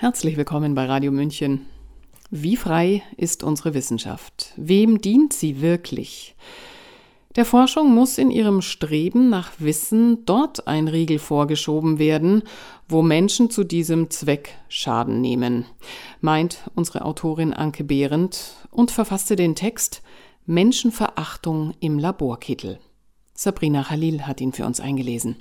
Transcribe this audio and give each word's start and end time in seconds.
Herzlich 0.00 0.38
willkommen 0.38 0.74
bei 0.74 0.86
Radio 0.86 1.12
München. 1.12 1.66
Wie 2.30 2.56
frei 2.56 3.02
ist 3.18 3.44
unsere 3.44 3.74
Wissenschaft? 3.74 4.54
Wem 4.56 5.02
dient 5.02 5.34
sie 5.34 5.60
wirklich? 5.60 6.36
Der 7.36 7.44
Forschung 7.44 7.94
muss 7.94 8.16
in 8.16 8.30
ihrem 8.30 8.62
Streben 8.62 9.28
nach 9.28 9.52
Wissen 9.58 10.24
dort 10.24 10.66
ein 10.66 10.88
Riegel 10.88 11.18
vorgeschoben 11.18 11.98
werden, 11.98 12.44
wo 12.88 13.02
Menschen 13.02 13.50
zu 13.50 13.62
diesem 13.62 14.08
Zweck 14.08 14.56
Schaden 14.70 15.20
nehmen, 15.20 15.66
meint 16.22 16.70
unsere 16.74 17.04
Autorin 17.04 17.52
Anke 17.52 17.84
Behrendt 17.84 18.54
und 18.70 18.90
verfasste 18.90 19.36
den 19.36 19.54
Text 19.54 20.02
Menschenverachtung 20.46 21.74
im 21.80 21.98
Laborkittel. 21.98 22.78
Sabrina 23.34 23.82
Khalil 23.82 24.26
hat 24.26 24.40
ihn 24.40 24.54
für 24.54 24.64
uns 24.64 24.80
eingelesen. 24.80 25.36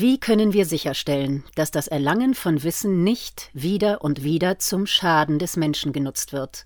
Wie 0.00 0.20
können 0.20 0.52
wir 0.52 0.64
sicherstellen, 0.64 1.42
dass 1.56 1.72
das 1.72 1.88
Erlangen 1.88 2.34
von 2.34 2.62
Wissen 2.62 3.02
nicht 3.02 3.50
wieder 3.52 4.00
und 4.00 4.22
wieder 4.22 4.60
zum 4.60 4.86
Schaden 4.86 5.40
des 5.40 5.56
Menschen 5.56 5.92
genutzt 5.92 6.32
wird? 6.32 6.62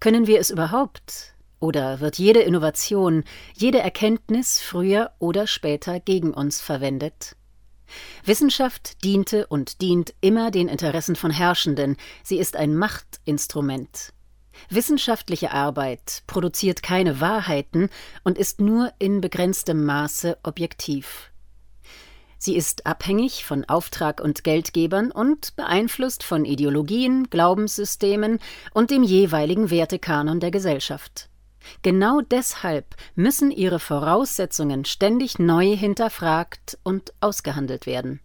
Können 0.00 0.26
wir 0.26 0.40
es 0.40 0.50
überhaupt? 0.50 1.34
Oder 1.60 2.00
wird 2.00 2.18
jede 2.18 2.40
Innovation, 2.40 3.22
jede 3.54 3.78
Erkenntnis 3.78 4.58
früher 4.58 5.12
oder 5.20 5.46
später 5.46 6.00
gegen 6.00 6.34
uns 6.34 6.60
verwendet? 6.60 7.36
Wissenschaft 8.24 9.04
diente 9.04 9.46
und 9.46 9.80
dient 9.80 10.12
immer 10.20 10.50
den 10.50 10.66
Interessen 10.66 11.14
von 11.14 11.30
Herrschenden, 11.30 11.96
sie 12.24 12.38
ist 12.38 12.56
ein 12.56 12.74
Machtinstrument. 12.74 14.12
Wissenschaftliche 14.68 15.52
Arbeit 15.52 16.24
produziert 16.26 16.82
keine 16.82 17.20
Wahrheiten 17.20 17.88
und 18.24 18.36
ist 18.36 18.60
nur 18.60 18.92
in 18.98 19.20
begrenztem 19.20 19.84
Maße 19.84 20.38
objektiv. 20.42 21.30
Sie 22.38 22.56
ist 22.56 22.86
abhängig 22.86 23.44
von 23.44 23.64
Auftrag 23.64 24.20
und 24.20 24.44
Geldgebern 24.44 25.10
und 25.10 25.56
beeinflusst 25.56 26.22
von 26.22 26.44
Ideologien, 26.44 27.28
Glaubenssystemen 27.30 28.38
und 28.72 28.90
dem 28.90 29.02
jeweiligen 29.02 29.70
Wertekanon 29.70 30.38
der 30.38 30.52
Gesellschaft. 30.52 31.28
Genau 31.82 32.20
deshalb 32.20 32.94
müssen 33.16 33.50
ihre 33.50 33.80
Voraussetzungen 33.80 34.84
ständig 34.84 35.40
neu 35.40 35.76
hinterfragt 35.76 36.78
und 36.84 37.12
ausgehandelt 37.20 37.86
werden. 37.86 38.20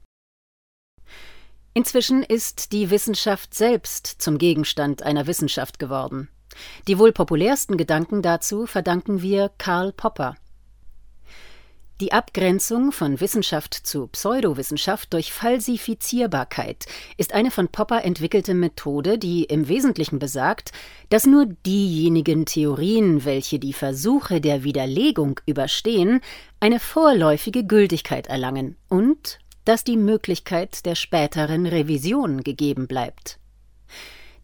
Inzwischen 1.73 2.21
ist 2.21 2.71
die 2.71 2.91
Wissenschaft 2.91 3.55
selbst 3.55 4.05
zum 4.05 4.37
Gegenstand 4.37 5.01
einer 5.01 5.25
Wissenschaft 5.25 5.79
geworden. 5.79 6.29
Die 6.87 6.99
wohl 6.99 7.11
populärsten 7.11 7.77
Gedanken 7.77 8.21
dazu 8.21 8.67
verdanken 8.67 9.23
wir 9.23 9.49
Karl 9.57 9.91
Popper. 9.91 10.35
Die 12.03 12.11
Abgrenzung 12.11 12.91
von 12.91 13.21
Wissenschaft 13.21 13.73
zu 13.73 14.07
Pseudowissenschaft 14.07 15.13
durch 15.13 15.31
Falsifizierbarkeit 15.31 16.85
ist 17.15 17.33
eine 17.33 17.49
von 17.49 17.69
Popper 17.69 18.03
entwickelte 18.03 18.53
Methode, 18.53 19.17
die 19.17 19.45
im 19.45 19.69
Wesentlichen 19.69 20.19
besagt, 20.19 20.73
dass 21.07 21.25
nur 21.25 21.45
diejenigen 21.65 22.45
Theorien, 22.45 23.23
welche 23.23 23.57
die 23.57 23.71
Versuche 23.71 24.41
der 24.41 24.65
Widerlegung 24.65 25.39
überstehen, 25.45 26.19
eine 26.59 26.81
vorläufige 26.81 27.63
Gültigkeit 27.63 28.27
erlangen 28.27 28.75
und 28.89 29.39
dass 29.63 29.85
die 29.85 29.95
Möglichkeit 29.95 30.85
der 30.85 30.95
späteren 30.95 31.65
Revision 31.65 32.43
gegeben 32.43 32.85
bleibt. 32.85 33.39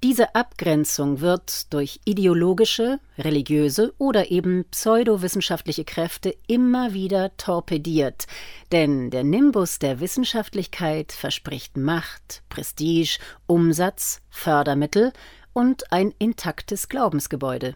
Diese 0.01 0.33
Abgrenzung 0.33 1.19
wird 1.19 1.73
durch 1.73 1.99
ideologische, 2.05 3.01
religiöse 3.17 3.93
oder 3.97 4.31
eben 4.31 4.63
pseudowissenschaftliche 4.71 5.83
Kräfte 5.83 6.33
immer 6.47 6.93
wieder 6.93 7.35
torpediert, 7.35 8.25
denn 8.71 9.09
der 9.09 9.25
Nimbus 9.25 9.77
der 9.77 9.99
Wissenschaftlichkeit 9.99 11.11
verspricht 11.11 11.75
Macht, 11.75 12.43
Prestige, 12.47 13.19
Umsatz, 13.45 14.21
Fördermittel 14.29 15.11
und 15.51 15.91
ein 15.91 16.13
intaktes 16.17 16.87
Glaubensgebäude. 16.87 17.75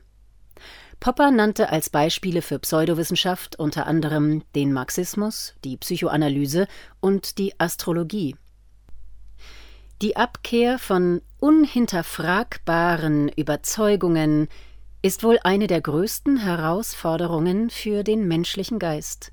Popper 1.01 1.29
nannte 1.29 1.67
als 1.67 1.89
Beispiele 1.89 2.41
für 2.41 2.57
Pseudowissenschaft 2.59 3.59
unter 3.59 3.85
anderem 3.85 4.43
den 4.55 4.71
Marxismus, 4.71 5.55
die 5.65 5.75
Psychoanalyse 5.75 6.67
und 7.01 7.37
die 7.37 7.59
Astrologie. 7.59 8.37
Die 10.03 10.17
Abkehr 10.17 10.79
von 10.79 11.21
unhinterfragbaren 11.39 13.29
Überzeugungen 13.29 14.49
ist 15.01 15.23
wohl 15.23 15.39
eine 15.45 15.67
der 15.67 15.79
größten 15.79 16.35
Herausforderungen 16.35 17.69
für 17.69 18.03
den 18.03 18.27
menschlichen 18.27 18.79
Geist. 18.79 19.31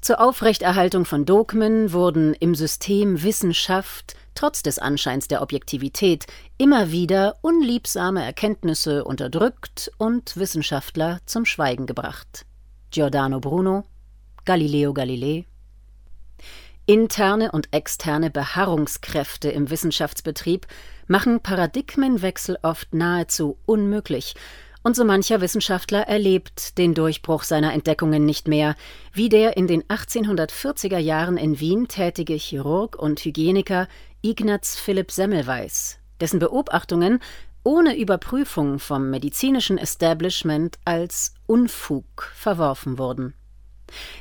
Zur 0.00 0.20
Aufrechterhaltung 0.20 1.04
von 1.04 1.24
Dogmen 1.24 1.92
wurden 1.92 2.32
im 2.34 2.54
System 2.54 3.24
Wissenschaft 3.24 4.14
trotz 4.36 4.62
des 4.62 4.78
Anscheins 4.78 5.26
der 5.26 5.42
Objektivität 5.42 6.26
immer 6.56 6.92
wieder 6.92 7.34
unliebsame 7.42 8.24
Erkenntnisse 8.24 9.02
unterdrückt 9.02 9.90
und 9.98 10.36
Wissenschaftler 10.36 11.18
zum 11.26 11.44
Schweigen 11.44 11.86
gebracht. 11.86 12.46
Giordano 12.92 13.40
Bruno, 13.40 13.82
Galileo 14.44 14.94
Galilei, 14.94 15.44
Interne 16.90 17.52
und 17.52 17.72
externe 17.72 18.30
Beharrungskräfte 18.30 19.48
im 19.48 19.70
Wissenschaftsbetrieb 19.70 20.66
machen 21.06 21.38
Paradigmenwechsel 21.38 22.58
oft 22.62 22.92
nahezu 22.92 23.58
unmöglich, 23.64 24.34
und 24.82 24.96
so 24.96 25.04
mancher 25.04 25.40
Wissenschaftler 25.40 26.08
erlebt 26.08 26.78
den 26.78 26.94
Durchbruch 26.94 27.44
seiner 27.44 27.74
Entdeckungen 27.74 28.24
nicht 28.24 28.48
mehr, 28.48 28.74
wie 29.12 29.28
der 29.28 29.56
in 29.56 29.68
den 29.68 29.84
1840er 29.84 30.98
Jahren 30.98 31.36
in 31.36 31.60
Wien 31.60 31.86
tätige 31.86 32.34
Chirurg 32.34 32.96
und 32.96 33.24
Hygieniker 33.24 33.86
Ignaz 34.20 34.76
Philipp 34.76 35.12
Semmelweis, 35.12 36.00
dessen 36.20 36.40
Beobachtungen 36.40 37.20
ohne 37.62 37.96
Überprüfung 37.96 38.80
vom 38.80 39.10
medizinischen 39.10 39.78
Establishment 39.78 40.80
als 40.84 41.34
Unfug 41.46 42.32
verworfen 42.34 42.98
wurden. 42.98 43.34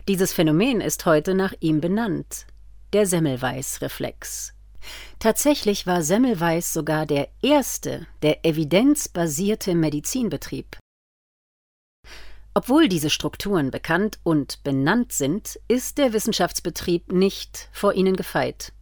Dieses 0.08 0.34
Phänomen 0.34 0.82
ist 0.82 1.08
heute 1.08 1.34
nach 1.34 1.54
ihm 1.62 1.82
benannt 1.82 2.46
der 2.94 3.06
Semmelweis-Reflex. 3.06 4.54
Tatsächlich 5.20 5.86
war 5.86 6.02
Semmelweis 6.02 6.74
sogar 6.74 7.06
der 7.06 7.30
erste, 7.42 8.08
der 8.22 8.46
evidenzbasierte 8.46 9.76
Medizinbetrieb. 9.76 10.78
Obwohl 12.54 12.90
diese 12.90 13.10
Strukturen 13.10 13.72
bekannt 13.72 14.20
und 14.24 14.64
benannt 14.64 15.12
sind, 15.12 15.60
ist 15.68 15.98
der 15.98 16.14
Wissenschaftsbetrieb 16.14 17.12
nicht 17.12 17.70
vor 17.72 17.94
ihnen 17.94 18.16
gefeit. 18.16 18.74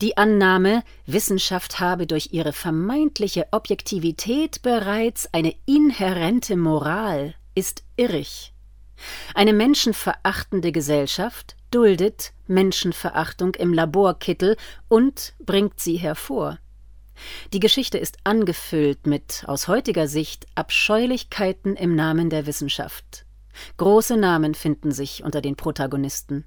Die 0.00 0.16
Annahme, 0.16 0.82
Wissenschaft 1.06 1.80
habe 1.80 2.06
durch 2.06 2.30
ihre 2.32 2.52
vermeintliche 2.52 3.48
Objektivität 3.50 4.62
bereits 4.62 5.32
eine 5.32 5.54
inhärente 5.66 6.56
Moral, 6.56 7.34
ist 7.54 7.82
irrig. 7.96 8.52
Eine 9.34 9.52
menschenverachtende 9.52 10.72
Gesellschaft 10.72 11.56
duldet 11.70 12.32
Menschenverachtung 12.46 13.54
im 13.54 13.72
Laborkittel 13.72 14.56
und 14.88 15.34
bringt 15.38 15.80
sie 15.80 15.96
hervor. 15.96 16.58
Die 17.52 17.60
Geschichte 17.60 17.98
ist 17.98 18.18
angefüllt 18.24 19.06
mit 19.06 19.44
aus 19.46 19.68
heutiger 19.68 20.06
Sicht 20.08 20.46
Abscheulichkeiten 20.54 21.76
im 21.76 21.94
Namen 21.94 22.30
der 22.30 22.46
Wissenschaft. 22.46 23.24
Große 23.76 24.16
Namen 24.16 24.54
finden 24.54 24.92
sich 24.92 25.24
unter 25.24 25.40
den 25.40 25.56
Protagonisten. 25.56 26.44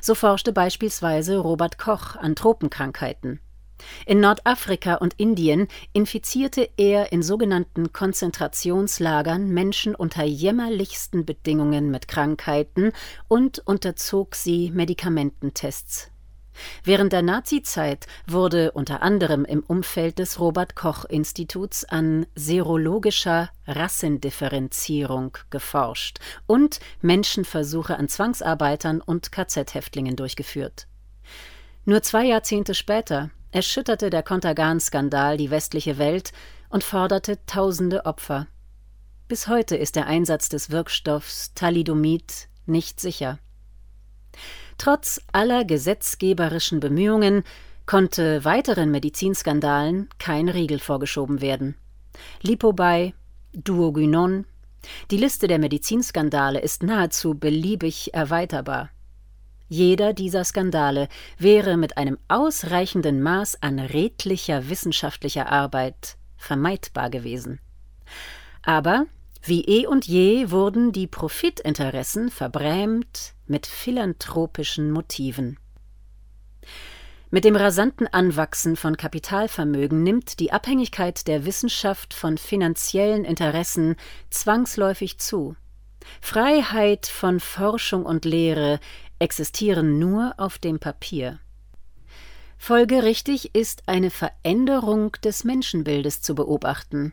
So 0.00 0.14
forschte 0.14 0.52
beispielsweise 0.52 1.36
Robert 1.36 1.78
Koch 1.78 2.16
an 2.16 2.34
Tropenkrankheiten. 2.34 3.40
In 4.06 4.20
Nordafrika 4.20 4.94
und 4.94 5.14
Indien 5.14 5.68
infizierte 5.92 6.68
er 6.76 7.12
in 7.12 7.22
sogenannten 7.22 7.92
Konzentrationslagern 7.92 9.48
Menschen 9.48 9.94
unter 9.94 10.24
jämmerlichsten 10.24 11.24
Bedingungen 11.24 11.90
mit 11.90 12.08
Krankheiten 12.08 12.92
und 13.28 13.60
unterzog 13.66 14.34
sie 14.34 14.70
Medikamententests. 14.70 16.10
Während 16.84 17.12
der 17.12 17.22
Nazizeit 17.22 18.06
wurde 18.26 18.72
unter 18.72 19.02
anderem 19.02 19.44
im 19.44 19.60
Umfeld 19.60 20.18
des 20.18 20.40
Robert 20.40 20.74
Koch 20.74 21.04
Instituts 21.04 21.84
an 21.84 22.26
serologischer 22.34 23.50
Rassendifferenzierung 23.66 25.36
geforscht 25.50 26.18
und 26.46 26.80
Menschenversuche 27.02 27.98
an 27.98 28.08
Zwangsarbeitern 28.08 29.00
und 29.00 29.32
KZ-Häftlingen 29.32 30.16
durchgeführt. 30.16 30.86
Nur 31.84 32.02
zwei 32.02 32.24
Jahrzehnte 32.24 32.74
später 32.74 33.30
erschütterte 33.56 34.10
der 34.10 34.22
Kontergan-Skandal 34.22 35.38
die 35.38 35.50
westliche 35.50 35.96
Welt 35.96 36.32
und 36.68 36.84
forderte 36.84 37.38
tausende 37.46 38.04
Opfer. 38.04 38.48
Bis 39.28 39.48
heute 39.48 39.76
ist 39.76 39.96
der 39.96 40.06
Einsatz 40.06 40.50
des 40.50 40.68
Wirkstoffs 40.68 41.54
Thalidomid 41.54 42.48
nicht 42.66 43.00
sicher. 43.00 43.38
Trotz 44.76 45.22
aller 45.32 45.64
gesetzgeberischen 45.64 46.80
Bemühungen 46.80 47.44
konnte 47.86 48.44
weiteren 48.44 48.90
Medizinskandalen 48.90 50.10
kein 50.18 50.50
Riegel 50.50 50.78
vorgeschoben 50.78 51.40
werden. 51.40 51.76
Lipobay, 52.42 53.14
Duogynon, 53.54 54.44
die 55.10 55.16
Liste 55.16 55.48
der 55.48 55.58
Medizinskandale 55.58 56.60
ist 56.60 56.82
nahezu 56.82 57.32
beliebig 57.32 58.12
erweiterbar. 58.12 58.90
Jeder 59.68 60.12
dieser 60.12 60.44
Skandale 60.44 61.08
wäre 61.38 61.76
mit 61.76 61.96
einem 61.96 62.18
ausreichenden 62.28 63.22
Maß 63.22 63.62
an 63.62 63.78
redlicher 63.78 64.68
wissenschaftlicher 64.68 65.50
Arbeit 65.50 66.16
vermeidbar 66.36 67.10
gewesen. 67.10 67.58
Aber 68.62 69.06
wie 69.42 69.64
eh 69.64 69.86
und 69.86 70.06
je 70.06 70.50
wurden 70.50 70.92
die 70.92 71.06
Profitinteressen 71.06 72.30
verbrämt 72.30 73.34
mit 73.46 73.66
philanthropischen 73.66 74.90
Motiven. 74.90 75.58
Mit 77.30 77.44
dem 77.44 77.56
rasanten 77.56 78.06
Anwachsen 78.06 78.76
von 78.76 78.96
Kapitalvermögen 78.96 80.02
nimmt 80.02 80.38
die 80.38 80.52
Abhängigkeit 80.52 81.26
der 81.26 81.44
Wissenschaft 81.44 82.14
von 82.14 82.38
finanziellen 82.38 83.24
Interessen 83.24 83.96
zwangsläufig 84.30 85.18
zu. 85.18 85.56
Freiheit 86.20 87.06
von 87.06 87.40
Forschung 87.40 88.06
und 88.06 88.24
Lehre 88.24 88.78
existieren 89.18 89.98
nur 89.98 90.34
auf 90.38 90.58
dem 90.58 90.78
Papier. 90.78 91.40
Folgerichtig 92.58 93.54
ist 93.54 93.82
eine 93.86 94.10
Veränderung 94.10 95.12
des 95.22 95.44
Menschenbildes 95.44 96.22
zu 96.22 96.34
beobachten. 96.34 97.12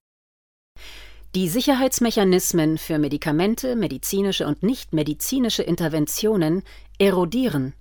Die 1.35 1.49
Sicherheitsmechanismen 1.49 2.77
für 2.77 2.99
Medikamente, 2.99 3.75
medizinische 3.75 4.47
und 4.47 4.63
nichtmedizinische 4.63 5.63
Interventionen 5.63 6.63
erodieren 6.99 7.73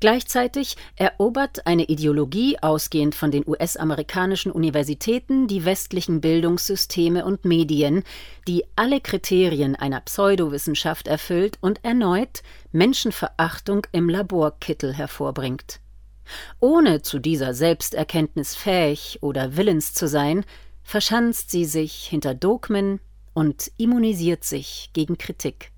Gleichzeitig 0.00 0.76
erobert 0.96 1.66
eine 1.66 1.84
Ideologie 1.84 2.58
ausgehend 2.60 3.14
von 3.14 3.30
den 3.30 3.46
US-amerikanischen 3.46 4.52
Universitäten 4.52 5.46
die 5.48 5.64
westlichen 5.64 6.20
Bildungssysteme 6.20 7.24
und 7.24 7.44
Medien, 7.44 8.04
die 8.46 8.64
alle 8.76 9.00
Kriterien 9.00 9.76
einer 9.76 10.00
Pseudowissenschaft 10.00 11.08
erfüllt 11.08 11.58
und 11.60 11.84
erneut 11.84 12.42
Menschenverachtung 12.72 13.86
im 13.92 14.08
Laborkittel 14.08 14.94
hervorbringt. 14.94 15.80
Ohne 16.60 17.02
zu 17.02 17.18
dieser 17.18 17.54
Selbsterkenntnis 17.54 18.54
fähig 18.54 19.18
oder 19.22 19.56
willens 19.56 19.94
zu 19.94 20.06
sein, 20.06 20.44
verschanzt 20.82 21.50
sie 21.50 21.64
sich 21.64 22.06
hinter 22.06 22.34
Dogmen 22.34 23.00
und 23.34 23.70
immunisiert 23.76 24.44
sich 24.44 24.90
gegen 24.92 25.18
Kritik. 25.18 25.70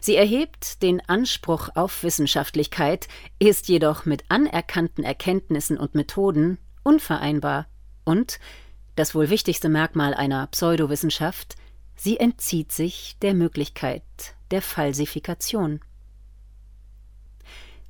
Sie 0.00 0.16
erhebt 0.16 0.82
den 0.82 1.00
Anspruch 1.08 1.68
auf 1.74 2.02
Wissenschaftlichkeit, 2.02 3.08
ist 3.38 3.68
jedoch 3.68 4.04
mit 4.04 4.24
anerkannten 4.28 5.04
Erkenntnissen 5.04 5.78
und 5.78 5.94
Methoden 5.94 6.58
unvereinbar 6.82 7.66
und, 8.04 8.38
das 8.96 9.14
wohl 9.14 9.30
wichtigste 9.30 9.68
Merkmal 9.68 10.14
einer 10.14 10.46
Pseudowissenschaft, 10.48 11.56
sie 11.94 12.18
entzieht 12.18 12.72
sich 12.72 13.16
der 13.22 13.34
Möglichkeit 13.34 14.02
der 14.50 14.62
Falsifikation. 14.62 15.80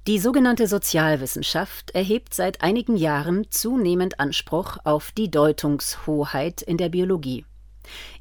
Die 0.06 0.18
sogenannte 0.18 0.66
Sozialwissenschaft 0.66 1.90
erhebt 1.90 2.32
seit 2.32 2.62
einigen 2.62 2.96
Jahren 2.96 3.50
zunehmend 3.50 4.18
Anspruch 4.18 4.78
auf 4.84 5.12
die 5.12 5.30
Deutungshoheit 5.30 6.62
in 6.62 6.78
der 6.78 6.88
Biologie. 6.88 7.44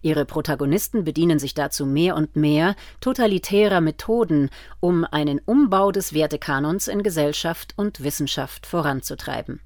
Ihre 0.02 0.26
Protagonisten 0.26 1.04
bedienen 1.04 1.40
sich 1.40 1.54
dazu 1.54 1.86
mehr 1.86 2.16
und 2.16 2.36
mehr 2.36 2.76
totalitärer 3.02 3.82
Methoden, 3.82 4.50
um 4.80 5.04
einen 5.06 5.40
Umbau 5.40 5.92
des 5.92 6.14
Wertekanons 6.14 6.88
in 6.88 7.04
Gesellschaft 7.04 7.74
und 7.76 8.04
Wissenschaft 8.04 8.66
voranzutreiben. 8.66 9.62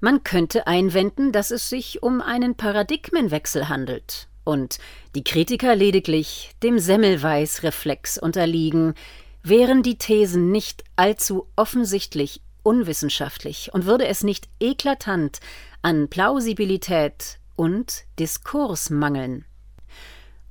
Man 0.00 0.22
könnte 0.22 0.66
einwenden, 0.66 1.32
dass 1.32 1.50
es 1.50 1.68
sich 1.68 2.02
um 2.02 2.20
einen 2.20 2.54
Paradigmenwechsel 2.54 3.68
handelt 3.68 4.28
und 4.44 4.78
die 5.14 5.24
Kritiker 5.24 5.76
lediglich 5.76 6.52
dem 6.62 6.78
Semmelweis-Reflex 6.78 8.16
unterliegen, 8.16 8.94
wären 9.42 9.82
die 9.82 9.98
Thesen 9.98 10.50
nicht 10.50 10.84
allzu 10.96 11.48
offensichtlich 11.56 12.40
unwissenschaftlich 12.62 13.70
und 13.72 13.86
würde 13.86 14.06
es 14.06 14.22
nicht 14.22 14.48
eklatant 14.60 15.40
an 15.82 16.08
Plausibilität 16.08 17.37
und 17.58 18.04
Diskursmangeln. 18.18 19.44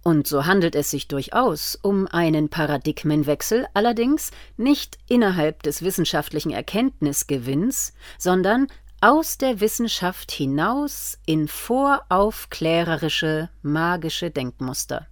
Und 0.04 0.28
so 0.28 0.46
handelt 0.46 0.76
es 0.76 0.92
sich 0.92 1.08
durchaus 1.08 1.78
um 1.82 2.08
einen 2.08 2.50
Paradigmenwechsel, 2.50 3.68
allerdings 3.74 4.32
nicht 4.58 4.98
innerhalb 5.08 5.64
des 5.64 5.82
wissenschaftlichen 5.82 6.52
Erkenntnisgewinns, 6.52 7.94
sondern 8.18 8.68
aus 9.00 9.38
der 9.38 9.60
Wissenschaft 9.60 10.32
hinaus 10.32 11.20
in 11.26 11.48
voraufklärerische, 11.48 13.50
magische 13.62 14.32
Denkmuster. 14.32 15.08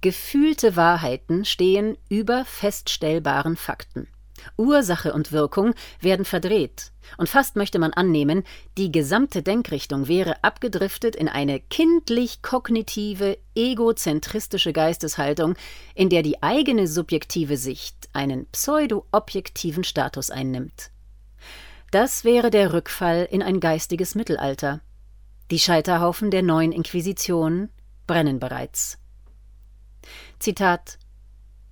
Gefühlte 0.00 0.76
Wahrheiten 0.76 1.44
stehen 1.44 1.98
über 2.08 2.44
feststellbaren 2.44 3.56
Fakten. 3.56 4.08
Ursache 4.56 5.12
und 5.12 5.32
Wirkung 5.32 5.74
werden 6.00 6.24
verdreht, 6.24 6.92
und 7.16 7.28
fast 7.28 7.56
möchte 7.56 7.78
man 7.78 7.92
annehmen, 7.92 8.44
die 8.78 8.92
gesamte 8.92 9.42
Denkrichtung 9.42 10.08
wäre 10.08 10.44
abgedriftet 10.44 11.16
in 11.16 11.28
eine 11.28 11.60
kindlich 11.60 12.42
kognitive, 12.42 13.38
egozentristische 13.54 14.72
Geisteshaltung, 14.72 15.54
in 15.94 16.08
der 16.08 16.22
die 16.22 16.42
eigene 16.42 16.86
subjektive 16.86 17.56
Sicht 17.56 18.08
einen 18.12 18.46
pseudo-objektiven 18.46 19.84
Status 19.84 20.30
einnimmt. 20.30 20.90
Das 21.90 22.24
wäre 22.24 22.50
der 22.50 22.72
Rückfall 22.72 23.26
in 23.28 23.42
ein 23.42 23.58
geistiges 23.58 24.14
Mittelalter. 24.14 24.80
Die 25.50 25.58
Scheiterhaufen 25.58 26.30
der 26.30 26.42
neuen 26.42 26.70
Inquisition 26.70 27.68
brennen 28.06 28.38
bereits. 28.38 28.98
Zitat 30.38 30.99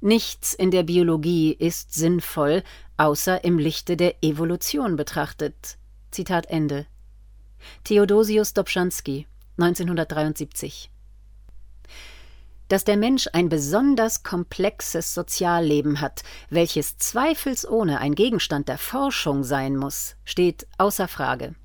Nichts 0.01 0.55
in 0.55 0.71
der 0.71 0.85
Biologie 0.85 1.53
ist 1.53 1.93
sinnvoll, 1.93 2.63
außer 2.97 3.43
im 3.43 3.59
Lichte 3.59 3.97
der 3.97 4.23
Evolution 4.23 4.95
betrachtet. 4.95 5.77
Zitat 6.13 6.47
Ende. 6.47 6.87
Theodosius 7.83 8.55
Dobzhansky, 8.55 9.27
1973. 9.59 10.91
Dass 12.69 12.85
der 12.85 12.97
Mensch 12.97 13.29
ein 13.33 13.49
besonders 13.49 14.23
komplexes 14.23 15.15
Sozialleben 15.15 16.01
hat, 16.01 16.23
welches 16.49 16.99
zweifelsohne 16.99 17.99
ein 17.99 18.15
Gegenstand 18.15 18.69
der 18.69 18.79
Forschung 18.79 19.43
sein 19.43 19.77
muss, 19.77 20.15
steht 20.25 20.69
außer 20.77 21.09
Frage. 21.09 21.57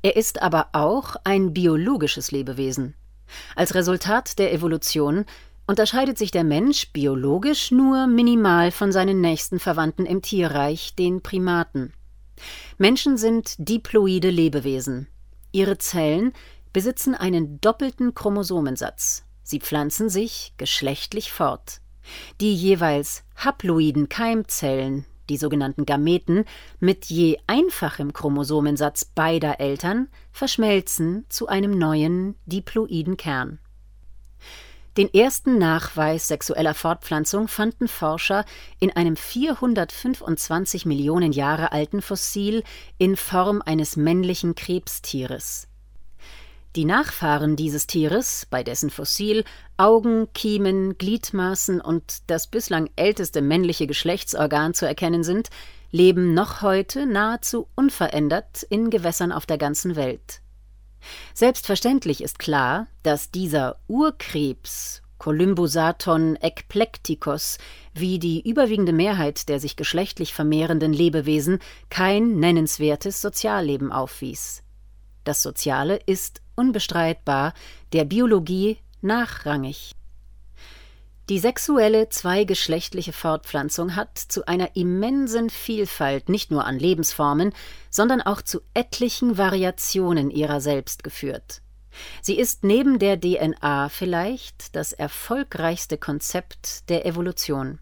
Er 0.00 0.16
ist 0.16 0.40
aber 0.40 0.68
auch 0.72 1.16
ein 1.24 1.52
biologisches 1.52 2.30
Lebewesen. 2.30 2.94
Als 3.56 3.74
Resultat 3.74 4.38
der 4.38 4.52
Evolution 4.54 5.26
unterscheidet 5.66 6.18
sich 6.18 6.30
der 6.30 6.44
Mensch 6.44 6.92
biologisch 6.92 7.70
nur 7.70 8.06
minimal 8.06 8.70
von 8.70 8.92
seinen 8.92 9.20
nächsten 9.20 9.58
Verwandten 9.58 10.06
im 10.06 10.22
Tierreich, 10.22 10.94
den 10.94 11.22
Primaten. 11.22 11.92
Menschen 12.78 13.16
sind 13.16 13.54
diploide 13.58 14.30
Lebewesen. 14.30 15.08
Ihre 15.52 15.78
Zellen 15.78 16.32
besitzen 16.72 17.14
einen 17.14 17.60
doppelten 17.60 18.14
Chromosomensatz. 18.14 19.24
Sie 19.42 19.60
pflanzen 19.60 20.08
sich 20.08 20.52
geschlechtlich 20.56 21.32
fort. 21.32 21.80
Die 22.40 22.54
jeweils 22.54 23.24
haploiden 23.36 24.08
Keimzellen, 24.08 25.06
die 25.28 25.36
sogenannten 25.36 25.86
Gameten, 25.86 26.44
mit 26.78 27.06
je 27.06 27.38
einfachem 27.46 28.12
Chromosomensatz 28.12 29.04
beider 29.04 29.58
Eltern 29.60 30.08
verschmelzen 30.30 31.24
zu 31.28 31.48
einem 31.48 31.76
neuen 31.78 32.36
diploiden 32.46 33.16
Kern. 33.16 33.58
Den 34.96 35.12
ersten 35.12 35.58
Nachweis 35.58 36.26
sexueller 36.26 36.72
Fortpflanzung 36.72 37.48
fanden 37.48 37.86
Forscher 37.86 38.46
in 38.80 38.96
einem 38.96 39.14
425 39.14 40.86
Millionen 40.86 41.32
Jahre 41.32 41.72
alten 41.72 42.00
Fossil 42.00 42.62
in 42.96 43.16
Form 43.16 43.60
eines 43.60 43.96
männlichen 43.96 44.54
Krebstieres. 44.54 45.68
Die 46.76 46.86
Nachfahren 46.86 47.56
dieses 47.56 47.86
Tieres, 47.86 48.46
bei 48.48 48.62
dessen 48.62 48.88
Fossil 48.88 49.44
Augen, 49.76 50.28
Kiemen, 50.32 50.96
Gliedmaßen 50.96 51.82
und 51.82 52.22
das 52.26 52.46
bislang 52.46 52.88
älteste 52.96 53.42
männliche 53.42 53.86
Geschlechtsorgan 53.86 54.72
zu 54.72 54.86
erkennen 54.86 55.24
sind, 55.24 55.50
leben 55.90 56.32
noch 56.32 56.62
heute 56.62 57.04
nahezu 57.04 57.68
unverändert 57.74 58.62
in 58.62 58.88
Gewässern 58.88 59.32
auf 59.32 59.44
der 59.44 59.58
ganzen 59.58 59.94
Welt. 59.94 60.40
Selbstverständlich 61.34 62.22
ist 62.22 62.38
klar, 62.38 62.86
dass 63.02 63.30
dieser 63.30 63.78
Urkrebs 63.88 65.02
Colymbosaton 65.18 66.36
ekplektikos 66.36 67.58
wie 67.94 68.18
die 68.18 68.46
überwiegende 68.48 68.92
Mehrheit 68.92 69.48
der 69.48 69.60
sich 69.60 69.76
geschlechtlich 69.76 70.34
vermehrenden 70.34 70.92
Lebewesen 70.92 71.58
kein 71.88 72.38
nennenswertes 72.38 73.22
Sozialleben 73.22 73.92
aufwies. 73.92 74.62
Das 75.24 75.42
Soziale 75.42 75.96
ist 76.06 76.42
unbestreitbar 76.54 77.54
der 77.92 78.04
Biologie 78.04 78.78
nachrangig. 79.00 79.95
Die 81.28 81.40
sexuelle 81.40 82.08
zweigeschlechtliche 82.08 83.12
Fortpflanzung 83.12 83.96
hat 83.96 84.16
zu 84.16 84.46
einer 84.46 84.76
immensen 84.76 85.50
Vielfalt 85.50 86.28
nicht 86.28 86.52
nur 86.52 86.64
an 86.64 86.78
Lebensformen, 86.78 87.52
sondern 87.90 88.22
auch 88.22 88.42
zu 88.42 88.60
etlichen 88.74 89.36
Variationen 89.36 90.30
ihrer 90.30 90.60
selbst 90.60 91.02
geführt. 91.02 91.62
Sie 92.22 92.38
ist 92.38 92.62
neben 92.62 93.00
der 93.00 93.20
DNA 93.20 93.88
vielleicht 93.88 94.76
das 94.76 94.92
erfolgreichste 94.92 95.98
Konzept 95.98 96.88
der 96.90 97.06
Evolution. 97.06 97.80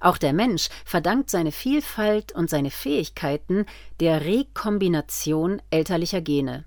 Auch 0.00 0.16
der 0.16 0.32
Mensch 0.32 0.68
verdankt 0.86 1.28
seine 1.28 1.52
Vielfalt 1.52 2.32
und 2.32 2.48
seine 2.48 2.70
Fähigkeiten 2.70 3.66
der 4.00 4.24
Rekombination 4.24 5.60
elterlicher 5.68 6.22
Gene. 6.22 6.64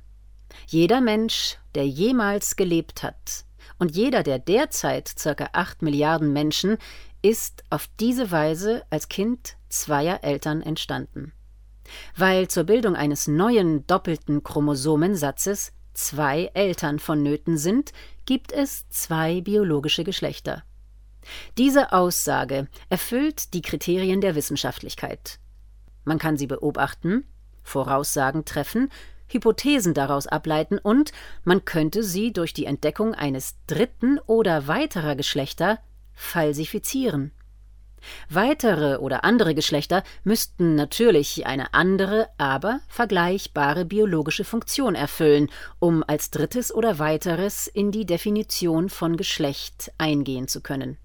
Jeder 0.67 1.01
Mensch, 1.01 1.57
der 1.73 1.87
jemals 1.87 2.55
gelebt 2.55 3.01
hat, 3.01 3.46
und 3.79 3.95
jeder 3.95 4.23
der 4.23 4.39
derzeit 4.39 5.13
ca. 5.21 5.49
8 5.53 5.81
Milliarden 5.81 6.33
Menschen, 6.33 6.77
ist 7.21 7.63
auf 7.69 7.89
diese 7.99 8.31
Weise 8.31 8.83
als 8.89 9.09
Kind 9.09 9.57
zweier 9.69 10.23
Eltern 10.23 10.61
entstanden. 10.61 11.33
Weil 12.15 12.47
zur 12.47 12.63
Bildung 12.63 12.95
eines 12.95 13.27
neuen 13.27 13.85
doppelten 13.87 14.43
Chromosomensatzes 14.43 15.73
zwei 15.93 16.51
Eltern 16.53 16.99
vonnöten 16.99 17.57
sind, 17.57 17.91
gibt 18.25 18.51
es 18.51 18.87
zwei 18.89 19.41
biologische 19.41 20.03
Geschlechter. 20.03 20.63
Diese 21.57 21.91
Aussage 21.91 22.67
erfüllt 22.89 23.53
die 23.53 23.61
Kriterien 23.61 24.21
der 24.21 24.35
Wissenschaftlichkeit. 24.35 25.39
Man 26.05 26.19
kann 26.19 26.37
sie 26.37 26.47
beobachten, 26.47 27.25
Voraussagen 27.63 28.45
treffen, 28.45 28.89
Hypothesen 29.29 29.93
daraus 29.93 30.27
ableiten 30.27 30.77
und 30.77 31.11
man 31.43 31.65
könnte 31.65 32.03
sie 32.03 32.31
durch 32.33 32.53
die 32.53 32.65
Entdeckung 32.65 33.13
eines 33.13 33.55
dritten 33.67 34.19
oder 34.25 34.67
weiterer 34.67 35.15
Geschlechter 35.15 35.79
falsifizieren. 36.13 37.31
Weitere 38.29 38.97
oder 38.97 39.23
andere 39.23 39.55
Geschlechter 39.55 40.03
müssten 40.23 40.75
natürlich 40.75 41.45
eine 41.45 41.73
andere, 41.73 42.29
aber 42.37 42.79
vergleichbare 42.87 43.85
biologische 43.85 44.43
Funktion 44.43 44.95
erfüllen, 44.95 45.49
um 45.79 46.03
als 46.05 46.29
drittes 46.31 46.73
oder 46.73 46.99
weiteres 46.99 47.67
in 47.67 47.91
die 47.91 48.05
Definition 48.05 48.89
von 48.89 49.17
Geschlecht 49.17 49.91
eingehen 49.97 50.47
zu 50.47 50.61
können. 50.61 50.97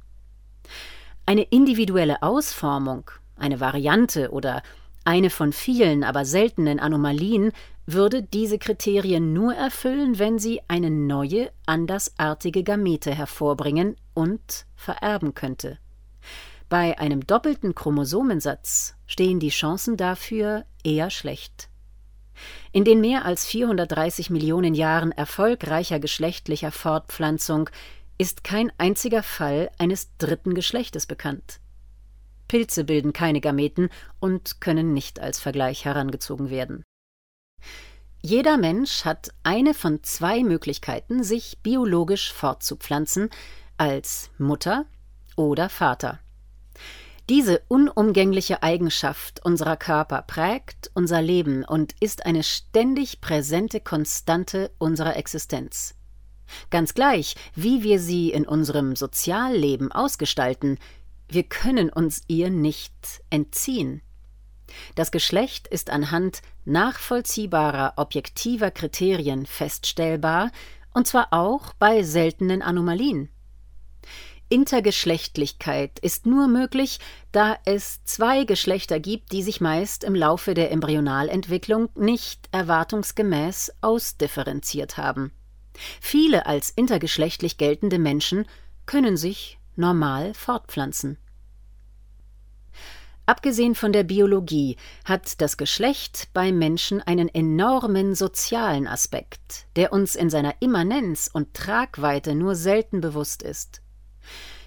Eine 1.25 1.43
individuelle 1.43 2.23
Ausformung, 2.23 3.11
eine 3.37 3.61
Variante 3.61 4.31
oder 4.31 4.63
eine 5.05 5.31
von 5.31 5.53
vielen, 5.53 6.05
aber 6.05 6.25
seltenen 6.25 6.79
Anomalien 6.79 7.53
würde 7.87 8.23
diese 8.23 8.59
Kriterien 8.59 9.33
nur 9.33 9.55
erfüllen, 9.55 10.19
wenn 10.19 10.39
sie 10.39 10.61
eine 10.69 10.91
neue, 10.91 11.51
andersartige 11.67 12.63
Gamete 12.63 13.15
hervorbringen 13.15 13.97
und 14.15 14.67
vererben 14.77 15.35
könnte. 15.35 15.79
Bei 16.69 16.99
einem 16.99 17.27
doppelten 17.27 17.75
Chromosomensatz 17.75 18.95
stehen 19.07 19.41
die 19.41 19.51
Chancen 19.51 19.97
dafür 19.97 20.65
eher 20.85 21.11
schlecht. 21.11 21.69
In 22.73 22.85
den 22.85 23.01
mehr 23.01 23.25
als 23.25 23.45
430 23.47 24.31
Millionen 24.31 24.75
Jahren 24.75 25.13
erfolgreicher 25.13 26.01
geschlechtlicher 26.01 26.71
Fortpflanzung 26.71 27.69
ist 28.17 28.45
kein 28.45 28.73
einziger 28.79 29.23
Fall 29.23 29.71
eines 29.79 30.17
dritten 30.17 30.55
Geschlechtes 30.55 31.07
bekannt. 31.07 31.61
Pilze 32.49 32.85
bilden 32.85 33.13
keine 33.13 33.41
Gameten 33.41 33.89
und 34.21 34.61
können 34.61 34.93
nicht 34.93 35.21
als 35.21 35.41
Vergleich 35.41 35.85
herangezogen 35.85 36.51
werden. 36.51 36.85
Jeder 38.25 38.57
Mensch 38.57 39.05
hat 39.05 39.31
eine 39.43 39.75
von 39.75 40.05
zwei 40.05 40.45
Möglichkeiten, 40.45 41.25
sich 41.25 41.59
biologisch 41.65 42.33
fortzupflanzen, 42.33 43.31
als 43.77 44.31
Mutter 44.39 44.87
oder 45.35 45.69
Vater. 45.69 46.21
Diese 47.29 47.63
unumgängliche 47.67 48.63
Eigenschaft 48.63 49.45
unserer 49.45 49.77
Körper 49.77 50.23
prägt 50.23 50.93
unser 50.95 51.21
Leben 51.21 51.65
und 51.65 51.95
ist 51.99 52.25
eine 52.25 52.45
ständig 52.45 53.21
präsente 53.21 53.81
Konstante 53.81 54.71
unserer 54.79 55.17
Existenz. 55.17 55.97
Ganz 56.71 56.95
gleich, 56.95 57.35
wie 57.57 57.83
wir 57.83 57.99
sie 57.99 58.31
in 58.31 58.47
unserem 58.47 58.95
Sozialleben 58.95 59.91
ausgestalten, 59.91 60.79
wir 61.29 61.43
können 61.43 61.91
uns 61.91 62.23
ihr 62.29 62.51
nicht 62.51 63.23
entziehen. 63.31 64.03
Das 64.95 65.11
Geschlecht 65.11 65.67
ist 65.69 65.91
anhand 65.91 66.43
nachvollziehbarer 66.65 67.95
objektiver 67.97 68.71
Kriterien 68.71 69.47
feststellbar, 69.47 70.51
und 70.95 71.07
zwar 71.07 71.29
auch 71.33 71.73
bei 71.75 72.03
seltenen 72.03 72.63
Anomalien. 72.63 73.31
Intergeschlechtlichkeit 74.53 75.99
ist 76.01 76.27
nur 76.27 76.47
möglich, 76.47 77.01
da 77.33 77.57
es 77.65 78.05
zwei 78.05 78.45
Geschlechter 78.45 79.01
gibt, 79.01 79.33
die 79.33 79.43
sich 79.43 79.63
meist 79.63 80.05
im 80.05 80.15
Laufe 80.15 80.53
der 80.53 80.71
Embryonalentwicklung 80.71 81.89
nicht 81.95 82.51
erwartungsgemäß 82.53 83.73
ausdifferenziert 83.81 84.99
haben. 84.99 85.33
Viele 86.03 86.45
als 86.45 86.69
intergeschlechtlich 86.69 87.57
geltende 87.57 87.99
Menschen 87.99 88.47
können 88.85 89.17
sich 89.17 89.59
normal 89.75 90.35
fortpflanzen. 90.35 91.17
Abgesehen 93.33 93.75
von 93.75 93.95
der 93.95 94.03
Biologie 94.03 94.77
hat 95.07 95.41
das 95.41 95.57
Geschlecht 95.57 96.29
beim 96.35 96.59
Menschen 96.59 97.01
einen 97.01 97.31
enormen 97.31 98.15
sozialen 98.15 98.87
Aspekt, 98.87 99.65
der 99.75 99.91
uns 99.95 100.17
in 100.17 100.29
seiner 100.29 100.57
Immanenz 100.61 101.31
und 101.33 101.55
Tragweite 101.55 102.35
nur 102.35 102.57
selten 102.57 103.01
bewusst 103.01 103.43
ist. 103.43 103.81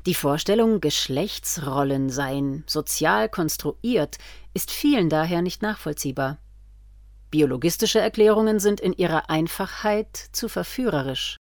Die 0.08 0.16
Vorstellung, 0.16 0.82
Geschlechtsrollen 0.82 2.10
seien 2.10 2.64
sozial 2.66 3.30
konstruiert, 3.30 4.18
ist 4.56 4.72
vielen 4.72 5.12
daher 5.12 5.44
nicht 5.44 5.62
nachvollziehbar. 5.62 6.40
Biologistische 7.30 8.00
Erklärungen 8.00 8.60
sind 8.60 8.80
in 8.80 8.94
ihrer 8.94 9.30
Einfachheit 9.30 10.18
zu 10.32 10.50
verführerisch. 10.50 11.38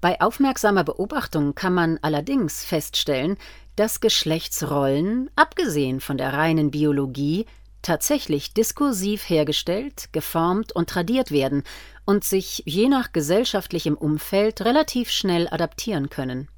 Bei 0.00 0.18
aufmerksamer 0.18 0.82
Beobachtung 0.82 1.54
kann 1.54 1.74
man 1.74 1.98
allerdings 2.00 2.64
feststellen, 2.64 3.36
dass 3.76 4.00
Geschlechtsrollen, 4.00 5.30
abgesehen 5.36 6.00
von 6.00 6.18
der 6.18 6.32
reinen 6.32 6.70
Biologie, 6.70 7.46
tatsächlich 7.82 8.52
diskursiv 8.52 9.28
hergestellt, 9.28 10.12
geformt 10.12 10.72
und 10.72 10.90
tradiert 10.90 11.30
werden 11.30 11.62
und 12.04 12.24
sich 12.24 12.62
je 12.66 12.88
nach 12.88 13.12
gesellschaftlichem 13.12 13.94
Umfeld 13.94 14.60
relativ 14.62 15.10
schnell 15.10 15.48
adaptieren 15.48 16.10
können. 16.10 16.48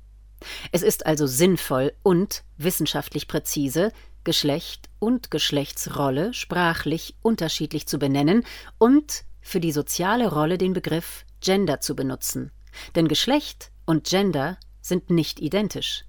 Es 0.72 0.82
ist 0.82 1.06
also 1.06 1.26
sinnvoll 1.26 1.92
und 2.02 2.42
wissenschaftlich 2.56 3.28
präzise, 3.28 3.92
Geschlecht 4.24 4.88
und 4.98 5.30
Geschlechtsrolle 5.30 6.32
sprachlich 6.32 7.16
unterschiedlich 7.22 7.86
zu 7.86 7.98
benennen 7.98 8.44
und 8.78 9.24
für 9.40 9.60
die 9.60 9.72
soziale 9.72 10.28
Rolle 10.28 10.58
den 10.58 10.72
Begriff 10.72 11.24
Gender 11.40 11.80
zu 11.80 11.96
benutzen. 11.96 12.52
Denn 12.94 13.08
Geschlecht 13.08 13.72
und 13.84 14.04
Gender 14.08 14.58
sind 14.80 15.10
nicht 15.10 15.40
identisch. 15.40 16.04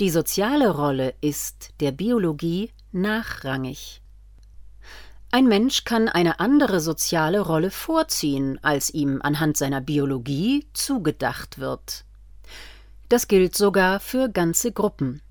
Die 0.00 0.10
soziale 0.10 0.70
Rolle 0.70 1.14
ist 1.20 1.70
der 1.80 1.92
Biologie 1.92 2.70
nachrangig. 2.92 4.02
Ein 5.30 5.48
Mensch 5.48 5.84
kann 5.84 6.08
eine 6.08 6.38
andere 6.38 6.78
soziale 6.78 7.40
Rolle 7.40 7.72
vorziehen, 7.72 8.60
als 8.62 8.94
ihm 8.94 9.20
anhand 9.22 9.56
seiner 9.56 9.80
Biologie 9.80 10.68
zugedacht 10.74 11.58
wird. 11.58 12.04
Das 13.08 13.26
gilt 13.26 13.56
sogar 13.56 13.98
für 13.98 14.28
ganze 14.28 14.70
Gruppen. 14.70 15.22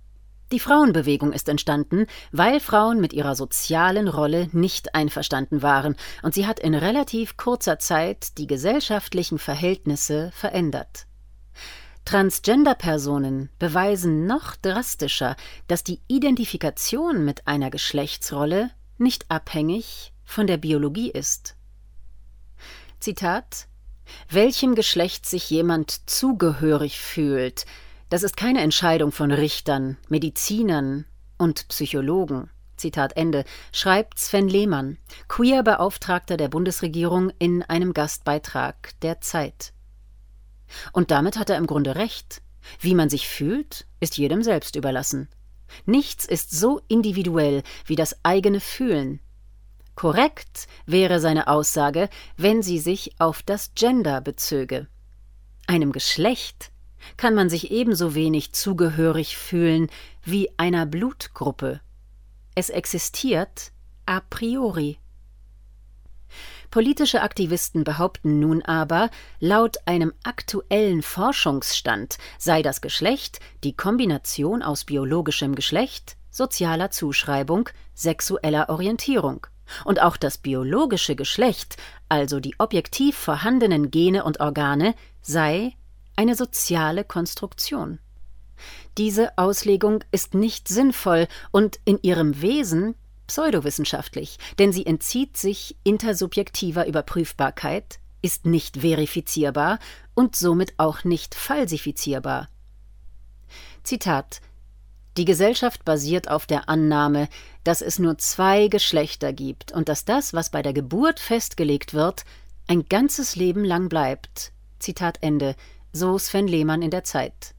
Die 0.51 0.59
Frauenbewegung 0.59 1.31
ist 1.31 1.49
entstanden, 1.49 2.05
weil 2.31 2.59
Frauen 2.59 2.99
mit 2.99 3.13
ihrer 3.13 3.35
sozialen 3.35 4.07
Rolle 4.07 4.49
nicht 4.51 4.93
einverstanden 4.93 5.61
waren, 5.61 5.95
und 6.21 6.33
sie 6.33 6.45
hat 6.45 6.59
in 6.59 6.75
relativ 6.75 7.37
kurzer 7.37 7.79
Zeit 7.79 8.37
die 8.37 8.45
gesellschaftlichen 8.45 9.39
Verhältnisse 9.39 10.31
verändert. 10.35 11.07
Transgender-Personen 12.05 13.49
beweisen 13.59 14.25
noch 14.25 14.55
drastischer, 14.55 15.35
dass 15.67 15.83
die 15.83 16.01
Identifikation 16.07 17.23
mit 17.23 17.47
einer 17.47 17.69
Geschlechtsrolle 17.69 18.71
nicht 18.97 19.29
abhängig 19.29 20.13
von 20.25 20.47
der 20.47 20.57
Biologie 20.57 21.11
ist. 21.11 21.55
Zitat 22.99 23.67
welchem 24.29 24.75
Geschlecht 24.75 25.25
sich 25.25 25.49
jemand 25.49 26.09
zugehörig 26.09 26.99
fühlt, 26.99 27.65
das 28.09 28.23
ist 28.23 28.37
keine 28.37 28.61
Entscheidung 28.61 29.11
von 29.11 29.31
Richtern, 29.31 29.97
Medizinern 30.09 31.05
und 31.37 31.67
Psychologen. 31.69 32.49
Zitat 32.77 33.15
Ende, 33.15 33.45
schreibt 33.71 34.19
Sven 34.19 34.47
Lehmann, 34.47 34.97
Queer-Beauftragter 35.29 36.37
der 36.37 36.49
Bundesregierung 36.49 37.31
in 37.39 37.63
einem 37.63 37.93
Gastbeitrag 37.93 38.99
der 39.01 39.21
Zeit. 39.21 39.72
Und 40.91 41.11
damit 41.11 41.37
hat 41.37 41.49
er 41.49 41.57
im 41.57 41.67
Grunde 41.67 41.95
recht. 41.95 42.41
Wie 42.79 42.95
man 42.95 43.09
sich 43.09 43.27
fühlt, 43.27 43.85
ist 43.99 44.17
jedem 44.17 44.41
selbst 44.41 44.75
überlassen. 44.75 45.27
Nichts 45.85 46.25
ist 46.25 46.51
so 46.51 46.81
individuell 46.87 47.63
wie 47.85 47.95
das 47.95 48.15
eigene 48.23 48.59
Fühlen, 48.59 49.19
Korrekt 49.95 50.67
wäre 50.85 51.19
seine 51.19 51.47
Aussage, 51.47 52.09
wenn 52.35 52.63
sie 52.63 52.79
sich 52.79 53.13
auf 53.19 53.43
das 53.43 53.73
Gender 53.75 54.21
bezöge. 54.21 54.87
Einem 55.67 55.91
Geschlecht 55.91 56.71
kann 57.15 57.35
man 57.35 57.49
sich 57.49 57.71
ebenso 57.71 58.15
wenig 58.15 58.53
zugehörig 58.53 59.37
fühlen 59.37 59.89
wie 60.23 60.49
einer 60.57 60.85
Blutgruppe. 60.85 61.81
Es 62.55 62.69
existiert 62.69 63.71
a 64.05 64.19
priori. 64.19 64.97
Politische 66.73 67.21
Aktivisten 67.21 67.83
behaupten 67.83 68.39
nun 68.39 68.63
aber, 68.63 69.11
laut 69.39 69.77
einem 69.85 70.11
aktuellen 70.23 71.03
Forschungsstand 71.03 72.17
sei 72.39 72.63
das 72.63 72.81
Geschlecht 72.81 73.39
die 73.63 73.75
Kombination 73.75 74.63
aus 74.63 74.83
biologischem 74.83 75.53
Geschlecht, 75.53 76.17
sozialer 76.31 76.89
Zuschreibung, 76.89 77.69
sexueller 77.93 78.69
Orientierung. 78.69 79.45
Und 79.85 80.01
auch 80.01 80.17
das 80.17 80.39
biologische 80.39 81.15
Geschlecht, 81.15 81.77
also 82.09 82.39
die 82.39 82.55
objektiv 82.57 83.15
vorhandenen 83.17 83.91
Gene 83.91 84.23
und 84.23 84.39
Organe, 84.39 84.95
sei 85.21 85.75
eine 86.15 86.33
soziale 86.33 87.03
Konstruktion. 87.03 87.99
Diese 88.97 89.37
Auslegung 89.37 90.03
ist 90.09 90.33
nicht 90.33 90.67
sinnvoll 90.67 91.27
und 91.51 91.79
in 91.85 91.99
ihrem 92.01 92.41
Wesen 92.41 92.95
pseudowissenschaftlich, 93.33 94.37
denn 94.59 94.71
sie 94.71 94.85
entzieht 94.85 95.37
sich 95.37 95.75
intersubjektiver 95.83 96.85
Überprüfbarkeit, 96.85 97.97
ist 98.21 98.45
nicht 98.45 98.81
verifizierbar 98.81 99.79
und 100.13 100.35
somit 100.35 100.75
auch 100.77 101.03
nicht 101.03 101.33
falsifizierbar. 101.33 102.47
Zitat 103.81 104.39
Die 105.17 105.25
Gesellschaft 105.25 105.83
basiert 105.83 106.29
auf 106.29 106.45
der 106.45 106.69
Annahme, 106.69 107.27
dass 107.63 107.81
es 107.81 107.97
nur 107.97 108.19
zwei 108.19 108.67
Geschlechter 108.67 109.33
gibt 109.33 109.71
und 109.71 109.89
dass 109.89 110.05
das, 110.05 110.35
was 110.35 110.51
bei 110.51 110.61
der 110.61 110.73
Geburt 110.73 111.19
festgelegt 111.19 111.95
wird, 111.95 112.25
ein 112.67 112.85
ganzes 112.87 113.35
Leben 113.35 113.65
lang 113.65 113.89
bleibt. 113.89 114.51
Zitat 114.77 115.17
Ende, 115.21 115.55
so 115.91 116.19
Sven 116.19 116.47
Lehmann 116.47 116.83
in 116.83 116.91
der 116.91 117.03
Zeit. 117.03 117.55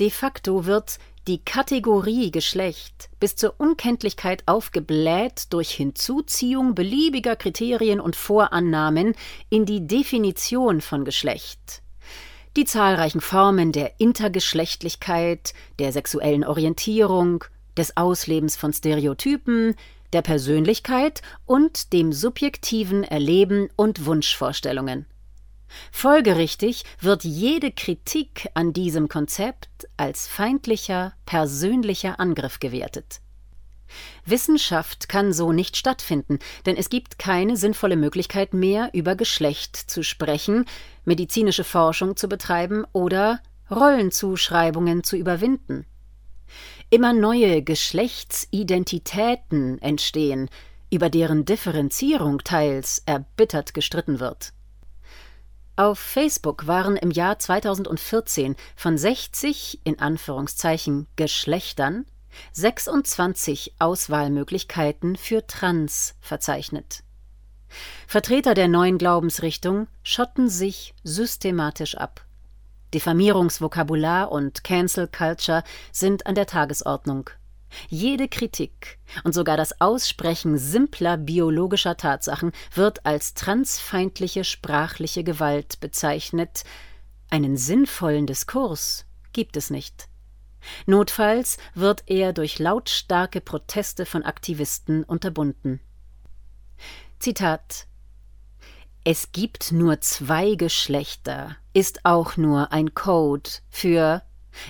De 0.00 0.10
facto 0.10 0.66
wird 0.66 0.98
die 1.26 1.44
Kategorie 1.44 2.30
Geschlecht 2.30 3.10
bis 3.18 3.34
zur 3.34 3.54
Unkenntlichkeit 3.58 4.44
aufgebläht 4.46 5.52
durch 5.52 5.72
Hinzuziehung 5.72 6.76
beliebiger 6.76 7.34
Kriterien 7.34 7.98
und 8.00 8.14
Vorannahmen 8.14 9.14
in 9.50 9.66
die 9.66 9.86
Definition 9.86 10.80
von 10.80 11.04
Geschlecht. 11.04 11.82
Die 12.56 12.64
zahlreichen 12.64 13.20
Formen 13.20 13.72
der 13.72 13.98
Intergeschlechtlichkeit, 13.98 15.52
der 15.80 15.92
sexuellen 15.92 16.44
Orientierung, 16.44 17.44
des 17.76 17.96
Auslebens 17.96 18.56
von 18.56 18.72
Stereotypen, 18.72 19.74
der 20.12 20.22
Persönlichkeit 20.22 21.22
und 21.44 21.92
dem 21.92 22.12
subjektiven 22.12 23.02
Erleben 23.02 23.68
und 23.76 24.06
Wunschvorstellungen. 24.06 25.06
Folgerichtig 25.90 26.84
wird 27.00 27.24
jede 27.24 27.72
Kritik 27.72 28.48
an 28.54 28.72
diesem 28.72 29.08
Konzept 29.08 29.88
als 29.96 30.28
feindlicher, 30.28 31.14
persönlicher 31.24 32.20
Angriff 32.20 32.60
gewertet. 32.60 33.20
Wissenschaft 34.24 35.08
kann 35.08 35.32
so 35.32 35.52
nicht 35.52 35.76
stattfinden, 35.76 36.40
denn 36.66 36.76
es 36.76 36.90
gibt 36.90 37.18
keine 37.18 37.56
sinnvolle 37.56 37.96
Möglichkeit 37.96 38.54
mehr, 38.54 38.90
über 38.92 39.14
Geschlecht 39.14 39.76
zu 39.76 40.02
sprechen, 40.02 40.64
medizinische 41.04 41.62
Forschung 41.64 42.16
zu 42.16 42.26
betreiben 42.28 42.84
oder 42.92 43.40
Rollenzuschreibungen 43.70 45.04
zu 45.04 45.16
überwinden. 45.16 45.86
Immer 46.90 47.12
neue 47.12 47.62
Geschlechtsidentitäten 47.62 49.80
entstehen, 49.82 50.48
über 50.92 51.10
deren 51.10 51.44
Differenzierung 51.44 52.44
teils 52.44 53.02
erbittert 53.06 53.74
gestritten 53.74 54.20
wird. 54.20 54.52
Auf 55.78 55.98
Facebook 55.98 56.66
waren 56.66 56.96
im 56.96 57.10
Jahr 57.10 57.38
2014 57.38 58.56
von 58.76 58.96
60 58.96 59.82
in 59.84 59.98
Anführungszeichen 59.98 61.06
Geschlechtern 61.16 62.06
26 62.52 63.74
Auswahlmöglichkeiten 63.78 65.16
für 65.16 65.46
Trans 65.46 66.14
verzeichnet. 66.20 67.02
Vertreter 68.06 68.54
der 68.54 68.68
neuen 68.68 68.96
Glaubensrichtung 68.96 69.86
schotten 70.02 70.48
sich 70.48 70.94
systematisch 71.04 71.94
ab. 71.94 72.24
Diffamierungsvokabular 72.94 74.32
und 74.32 74.64
Cancel 74.64 75.08
Culture 75.08 75.62
sind 75.92 76.26
an 76.26 76.34
der 76.34 76.46
Tagesordnung. 76.46 77.28
Jede 77.88 78.28
Kritik 78.28 78.98
und 79.24 79.32
sogar 79.34 79.56
das 79.56 79.80
Aussprechen 79.80 80.58
simpler 80.58 81.16
biologischer 81.16 81.96
Tatsachen 81.96 82.52
wird 82.74 83.06
als 83.06 83.34
transfeindliche 83.34 84.44
sprachliche 84.44 85.24
Gewalt 85.24 85.80
bezeichnet. 85.80 86.64
Einen 87.30 87.56
sinnvollen 87.56 88.26
Diskurs 88.26 89.06
gibt 89.32 89.56
es 89.56 89.70
nicht. 89.70 90.08
Notfalls 90.86 91.58
wird 91.74 92.04
er 92.06 92.32
durch 92.32 92.58
lautstarke 92.58 93.40
Proteste 93.40 94.06
von 94.06 94.22
Aktivisten 94.24 95.04
unterbunden. 95.04 95.80
Zitat 97.18 97.86
Es 99.04 99.32
gibt 99.32 99.72
nur 99.72 100.00
zwei 100.00 100.54
Geschlechter 100.54 101.56
ist 101.72 102.04
auch 102.04 102.36
nur 102.36 102.72
ein 102.72 102.94
Code 102.94 103.50
für 103.68 104.22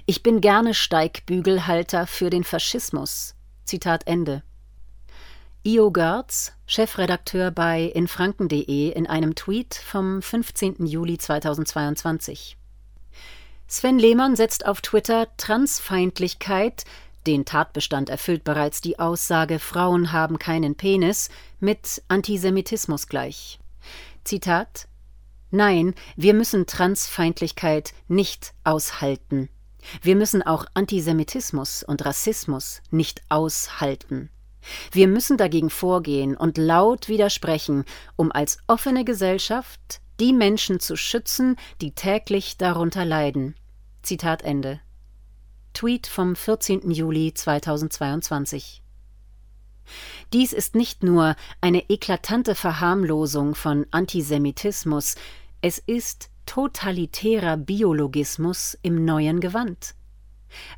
ich 0.04 0.22
bin 0.22 0.40
gerne 0.40 0.74
Steigbügelhalter 0.74 2.06
für 2.06 2.30
den 2.30 2.44
Faschismus. 2.44 3.34
Zitat 3.64 4.06
Ende. 4.06 4.42
Io 5.64 5.90
Görz, 5.90 6.52
Chefredakteur 6.66 7.50
bei 7.50 7.82
infranken.de, 7.82 8.90
in 8.92 9.06
einem 9.08 9.34
Tweet 9.34 9.74
vom 9.74 10.22
15. 10.22 10.86
Juli 10.86 11.18
2022. 11.18 12.56
Sven 13.66 13.98
Lehmann 13.98 14.36
setzt 14.36 14.64
auf 14.64 14.80
Twitter 14.80 15.26
Transfeindlichkeit, 15.36 16.84
den 17.26 17.44
Tatbestand 17.44 18.08
erfüllt 18.08 18.44
bereits 18.44 18.80
die 18.80 19.00
Aussage 19.00 19.58
Frauen 19.58 20.12
haben 20.12 20.38
keinen 20.38 20.76
Penis, 20.76 21.30
mit 21.58 22.00
Antisemitismus 22.06 23.08
gleich. 23.08 23.58
Zitat 24.22 24.86
Nein, 25.50 25.94
wir 26.14 26.34
müssen 26.34 26.66
Transfeindlichkeit 26.66 27.92
nicht 28.06 28.52
aushalten. 28.62 29.48
Wir 30.02 30.16
müssen 30.16 30.42
auch 30.42 30.66
Antisemitismus 30.74 31.82
und 31.82 32.04
Rassismus 32.04 32.82
nicht 32.90 33.22
aushalten. 33.28 34.30
Wir 34.90 35.08
müssen 35.08 35.36
dagegen 35.36 35.70
vorgehen 35.70 36.36
und 36.36 36.58
laut 36.58 37.08
widersprechen, 37.08 37.84
um 38.16 38.32
als 38.32 38.58
offene 38.66 39.04
Gesellschaft 39.04 40.00
die 40.18 40.32
Menschen 40.32 40.80
zu 40.80 40.96
schützen, 40.96 41.56
die 41.80 41.92
täglich 41.92 42.56
darunter 42.56 43.04
leiden. 43.04 43.54
Zitat 44.02 44.42
Ende. 44.42 44.80
Tweet 45.72 46.06
vom 46.06 46.36
14. 46.36 46.90
Juli 46.90 47.34
2022. 47.34 48.82
Dies 50.32 50.52
ist 50.52 50.74
nicht 50.74 51.02
nur 51.02 51.36
eine 51.60 51.88
eklatante 51.90 52.54
Verharmlosung 52.54 53.54
von 53.54 53.86
Antisemitismus, 53.90 55.14
es 55.60 55.78
ist 55.78 56.30
totalitärer 56.46 57.56
Biologismus 57.56 58.78
im 58.82 59.04
neuen 59.04 59.40
Gewand. 59.40 59.94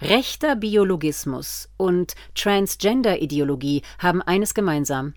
Rechter 0.00 0.56
Biologismus 0.56 1.68
und 1.76 2.14
Transgender-Ideologie 2.34 3.82
haben 3.98 4.22
eines 4.22 4.54
gemeinsam. 4.54 5.14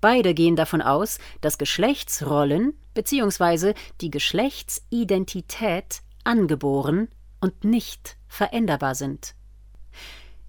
Beide 0.00 0.34
gehen 0.34 0.56
davon 0.56 0.80
aus, 0.82 1.18
dass 1.42 1.58
Geschlechtsrollen 1.58 2.72
bzw. 2.94 3.74
die 4.00 4.10
Geschlechtsidentität 4.10 6.00
angeboren 6.24 7.08
und 7.40 7.64
nicht 7.64 8.16
veränderbar 8.26 8.94
sind. 8.94 9.34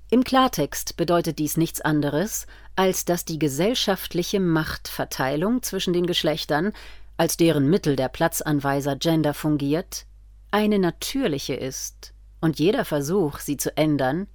Im 0.10 0.24
Klartext 0.26 0.98
bedeutet 0.98 1.40
dies 1.40 1.56
nichts 1.56 1.80
anderes, 1.80 2.46
als 2.76 3.06
dass 3.06 3.24
die 3.24 3.40
gesellschaftliche 3.40 4.42
Machtverteilung 4.42 5.64
zwischen 5.64 5.94
den 5.94 6.06
Geschlechtern 6.06 6.74
als 7.22 7.38
deren 7.38 7.70
Mittel 7.70 7.96
der 7.96 8.10
Platzanweiser 8.10 8.96
Gender 8.96 9.36
fungiert, 9.36 10.08
eine 10.50 10.80
natürliche 10.80 11.54
ist 11.54 12.16
und 12.40 12.58
jeder 12.58 12.84
Versuch, 12.84 13.38
sie 13.38 13.58
zu 13.58 13.78
ändern, 13.78 14.26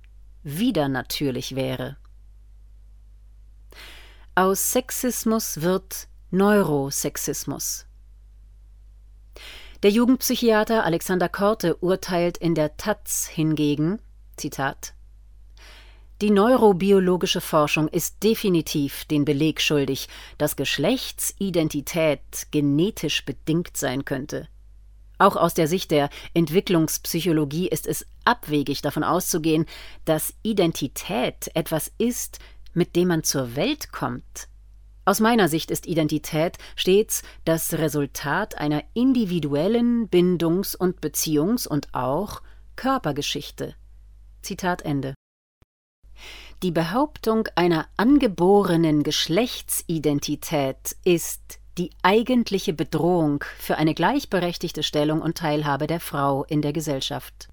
wieder 0.44 0.88
natürlich 0.88 1.56
wäre. 1.56 1.96
Aus 4.36 4.70
Sexismus 4.70 5.62
wird 5.62 6.06
Neurosexismus. 6.30 7.86
Der 9.82 9.90
Jugendpsychiater 9.90 10.84
Alexander 10.84 11.28
Korte 11.28 11.74
urteilt 11.78 12.38
in 12.38 12.54
der 12.54 12.76
Taz 12.76 13.26
hingegen, 13.26 13.98
Zitat, 14.36 14.94
die 16.22 16.30
neurobiologische 16.30 17.42
Forschung 17.42 17.88
ist 17.88 18.22
definitiv 18.22 19.04
den 19.04 19.26
Beleg 19.26 19.60
schuldig, 19.60 20.08
dass 20.38 20.56
Geschlechtsidentität 20.56 22.46
genetisch 22.50 23.24
bedingt 23.26 23.76
sein 23.76 24.06
könnte. 24.06 24.48
Auch 25.18 25.36
aus 25.36 25.52
der 25.52 25.68
Sicht 25.68 25.90
der 25.90 26.08
Entwicklungspsychologie 26.32 27.68
ist 27.68 27.86
es 27.86 28.06
abwegig 28.24 28.80
davon 28.80 29.04
auszugehen, 29.04 29.66
dass 30.06 30.34
Identität 30.42 31.50
etwas 31.54 31.92
ist, 31.98 32.38
mit 32.72 32.96
dem 32.96 33.08
man 33.08 33.22
zur 33.22 33.54
Welt 33.54 33.92
kommt. 33.92 34.48
Aus 35.04 35.20
meiner 35.20 35.48
Sicht 35.48 35.70
ist 35.70 35.86
Identität 35.86 36.56
stets 36.76 37.22
das 37.44 37.74
Resultat 37.74 38.58
einer 38.58 38.82
individuellen 38.94 40.08
Bindungs- 40.08 40.74
und 40.74 41.00
Beziehungs- 41.00 41.68
und 41.68 41.94
auch 41.94 42.42
Körpergeschichte. 42.74 43.74
Zitat 44.42 44.82
Ende. 44.82 45.14
Die 46.62 46.70
Behauptung 46.70 47.48
einer 47.54 47.86
angeborenen 47.98 49.02
Geschlechtsidentität 49.02 50.96
ist 51.04 51.58
die 51.76 51.90
eigentliche 52.02 52.72
Bedrohung 52.72 53.44
für 53.58 53.76
eine 53.76 53.92
gleichberechtigte 53.92 54.82
Stellung 54.82 55.20
und 55.20 55.36
Teilhabe 55.36 55.86
der 55.86 56.00
Frau 56.00 56.44
in 56.44 56.62
der 56.62 56.72
Gesellschaft. 56.72 57.48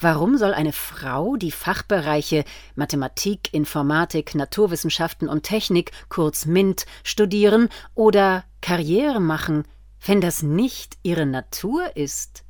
Warum 0.00 0.38
soll 0.38 0.54
eine 0.54 0.72
Frau 0.72 1.34
die 1.34 1.50
Fachbereiche 1.50 2.44
Mathematik, 2.76 3.52
Informatik, 3.52 4.36
Naturwissenschaften 4.36 5.28
und 5.28 5.42
Technik, 5.42 5.90
kurz 6.08 6.46
MINT, 6.46 6.86
studieren 7.02 7.68
oder 7.96 8.44
Karriere 8.60 9.18
machen, 9.20 9.64
wenn 10.06 10.20
das 10.20 10.42
nicht 10.44 10.96
ihre 11.02 11.26
Natur 11.26 11.96
ist? 11.96 12.44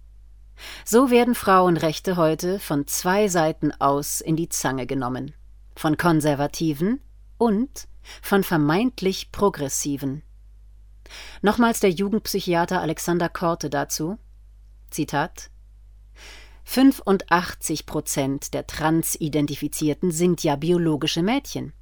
So 0.84 1.10
werden 1.10 1.34
Frauenrechte 1.34 2.16
heute 2.16 2.58
von 2.58 2.86
zwei 2.86 3.28
Seiten 3.28 3.72
aus 3.72 4.20
in 4.20 4.36
die 4.36 4.48
Zange 4.48 4.86
genommen, 4.86 5.34
von 5.76 5.96
Konservativen 5.96 7.00
und 7.38 7.86
von 8.22 8.42
vermeintlich 8.42 9.30
Progressiven. 9.30 10.22
Nochmals 11.42 11.80
der 11.80 11.90
Jugendpsychiater 11.90 12.80
Alexander 12.80 13.28
Korte 13.28 13.70
dazu 13.70 14.18
Zitat 14.90 15.50
85 16.64 17.86
Prozent 17.86 18.54
der 18.54 18.66
Transidentifizierten 18.66 20.10
sind 20.10 20.42
ja 20.42 20.56
biologische 20.56 21.22
Mädchen. 21.22 21.72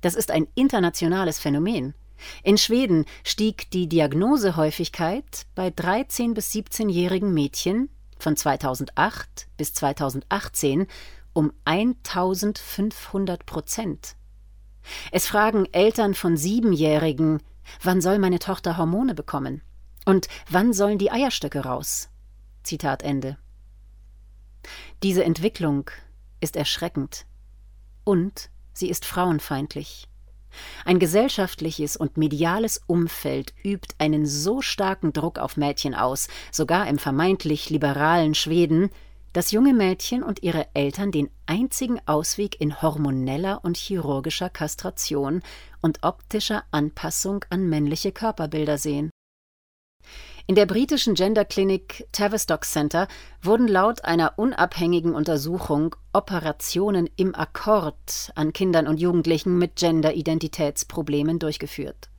Das 0.00 0.14
ist 0.14 0.30
ein 0.30 0.48
internationales 0.54 1.38
Phänomen. 1.38 1.94
In 2.42 2.56
Schweden 2.56 3.04
stieg 3.24 3.70
die 3.70 3.88
Diagnosehäufigkeit 3.88 5.46
bei 5.54 5.68
13- 5.68 6.34
bis 6.34 6.52
17-jährigen 6.52 7.34
Mädchen 7.34 7.90
von 8.18 8.36
2008 8.36 9.48
bis 9.56 9.74
2018 9.74 10.86
um 11.32 11.52
1500 11.64 13.46
Prozent. 13.46 14.16
Es 15.10 15.26
fragen 15.26 15.66
Eltern 15.72 16.14
von 16.14 16.36
Siebenjährigen, 16.36 17.42
wann 17.82 18.00
soll 18.00 18.18
meine 18.18 18.38
Tochter 18.38 18.76
Hormone 18.76 19.14
bekommen? 19.14 19.62
Und 20.04 20.28
wann 20.50 20.72
sollen 20.72 20.98
die 20.98 21.12
Eierstöcke 21.12 21.60
raus? 21.60 22.08
Zitat 22.64 23.02
Ende. 23.02 23.38
Diese 25.02 25.24
Entwicklung 25.24 25.90
ist 26.40 26.56
erschreckend 26.56 27.26
und 28.04 28.50
sie 28.72 28.88
ist 28.88 29.04
frauenfeindlich. 29.04 30.08
Ein 30.84 30.98
gesellschaftliches 30.98 31.96
und 31.96 32.16
mediales 32.16 32.82
Umfeld 32.86 33.54
übt 33.64 33.94
einen 33.98 34.26
so 34.26 34.60
starken 34.60 35.12
Druck 35.12 35.38
auf 35.38 35.56
Mädchen 35.56 35.94
aus, 35.94 36.28
sogar 36.50 36.88
im 36.88 36.98
vermeintlich 36.98 37.70
liberalen 37.70 38.34
Schweden, 38.34 38.90
dass 39.32 39.50
junge 39.50 39.74
Mädchen 39.74 40.22
und 40.22 40.42
ihre 40.42 40.66
Eltern 40.74 41.10
den 41.10 41.30
einzigen 41.46 42.00
Ausweg 42.06 42.60
in 42.60 42.82
hormoneller 42.82 43.64
und 43.64 43.76
chirurgischer 43.76 44.50
Kastration 44.50 45.42
und 45.80 46.02
optischer 46.02 46.64
Anpassung 46.70 47.44
an 47.50 47.68
männliche 47.68 48.12
Körperbilder 48.12 48.78
sehen. 48.78 49.10
In 50.48 50.56
der 50.56 50.66
britischen 50.66 51.14
Genderklinik 51.14 52.08
Tavistock 52.10 52.64
Center 52.64 53.06
wurden 53.42 53.68
laut 53.68 54.04
einer 54.04 54.38
unabhängigen 54.38 55.14
Untersuchung 55.14 55.94
Operationen 56.12 57.08
im 57.16 57.34
Akkord 57.34 58.32
an 58.34 58.52
Kindern 58.52 58.88
und 58.88 59.00
Jugendlichen 59.00 59.56
mit 59.56 59.76
Gender-Identitätsproblemen 59.76 61.38
durchgeführt. 61.38 62.10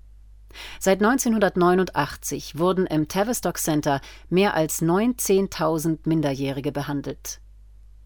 Seit 0.79 1.03
1989 1.03 2.57
wurden 2.57 2.87
im 2.87 3.09
Tavistock 3.09 3.57
Center 3.57 3.99
mehr 4.29 4.53
als 4.53 4.81
19.000 4.81 5.99
Minderjährige 6.05 6.71
behandelt. 6.71 7.41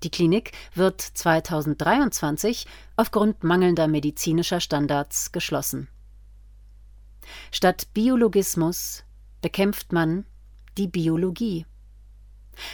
Die 0.01 0.09
Klinik 0.09 0.53
wird 0.73 1.01
2023 1.01 2.65
aufgrund 2.95 3.43
mangelnder 3.43 3.87
medizinischer 3.87 4.59
Standards 4.59 5.31
geschlossen. 5.31 5.87
Statt 7.51 7.87
Biologismus 7.93 9.03
bekämpft 9.41 9.91
man 9.91 10.25
die 10.77 10.87
Biologie. 10.87 11.65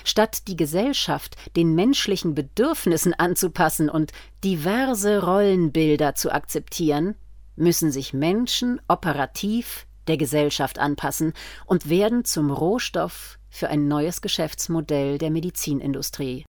Statt 0.03 0.47
die 0.47 0.55
Gesellschaft 0.55 1.35
den 1.55 1.75
menschlichen 1.75 2.35
Bedürfnissen 2.35 3.13
anzupassen 3.13 3.89
und 3.89 4.11
diverse 4.43 5.23
Rollenbilder 5.23 6.15
zu 6.15 6.31
akzeptieren, 6.31 7.15
müssen 7.55 7.91
sich 7.91 8.13
Menschen 8.13 8.81
operativ 8.87 9.87
der 10.07 10.17
Gesellschaft 10.17 10.79
anpassen 10.79 11.33
und 11.65 11.89
werden 11.89 12.23
zum 12.23 12.51
Rohstoff 12.51 13.39
für 13.49 13.69
ein 13.69 13.87
neues 13.87 14.21
Geschäftsmodell 14.21 15.17
der 15.17 15.31
Medizinindustrie. 15.31 16.45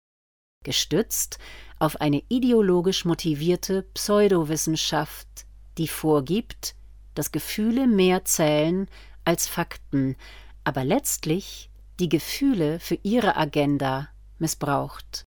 Gestützt 0.65 1.39
auf 1.79 2.01
eine 2.01 2.23
ideologisch 2.29 3.05
motivierte 3.05 3.83
Pseudowissenschaft, 3.95 5.29
die 5.77 5.89
vorgibt, 5.89 6.75
dass 7.15 7.33
Gefühle 7.33 7.87
mehr 7.87 8.25
zählen 8.25 8.89
als 9.25 9.47
Fakten, 9.47 10.17
aber 10.65 10.85
letztlich 10.85 11.71
die 12.01 12.09
Gefühle 12.09 12.81
für 12.81 12.99
ihre 13.03 13.37
Agenda 13.37 14.09
missbraucht. 14.39 15.25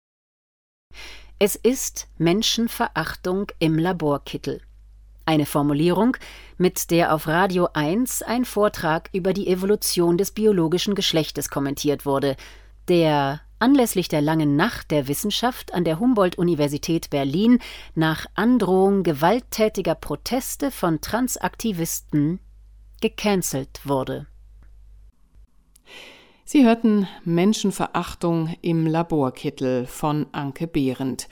Es 1.37 1.55
ist 1.55 2.07
Menschenverachtung 2.17 3.51
im 3.59 3.77
Laborkittel. 3.77 4.61
Eine 5.25 5.45
Formulierung, 5.45 6.15
mit 6.57 6.91
der 6.91 7.13
auf 7.13 7.27
Radio 7.27 7.67
1 7.73 8.21
ein 8.21 8.45
Vortrag 8.45 9.09
über 9.11 9.33
die 9.33 9.47
Evolution 9.47 10.17
des 10.17 10.31
biologischen 10.31 10.95
Geschlechtes 10.95 11.49
kommentiert 11.49 12.05
wurde, 12.05 12.37
der 12.87 13.41
anlässlich 13.65 14.09
der 14.09 14.21
langen 14.21 14.55
Nacht 14.55 14.91
der 14.91 15.07
Wissenschaft 15.07 15.73
an 15.73 15.83
der 15.83 15.99
Humboldt-Universität 15.99 17.09
Berlin 17.09 17.57
nach 17.95 18.27
Androhung 18.35 19.01
gewalttätiger 19.01 19.95
Proteste 19.95 20.69
von 20.69 21.01
Transaktivisten 21.01 22.39
gecancelt 23.01 23.81
wurde. 23.83 24.27
Sie 26.43 26.63
hörten 26.63 27.07
Menschenverachtung 27.23 28.55
im 28.61 28.85
Laborkittel 28.85 29.87
von 29.87 30.27
Anke 30.31 30.67
Behrendt. 30.67 31.27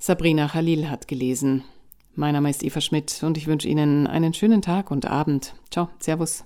Sabrina 0.00 0.48
Khalil 0.48 0.90
hat 0.90 1.06
gelesen. 1.06 1.62
Mein 2.16 2.34
Name 2.34 2.50
ist 2.50 2.64
Eva 2.64 2.80
Schmidt 2.80 3.22
und 3.22 3.36
ich 3.36 3.46
wünsche 3.46 3.68
Ihnen 3.68 4.08
einen 4.08 4.34
schönen 4.34 4.62
Tag 4.62 4.90
und 4.90 5.06
Abend. 5.06 5.54
Ciao, 5.70 5.88
Servus. 6.00 6.44